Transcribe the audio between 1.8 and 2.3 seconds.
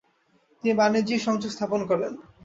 করেন।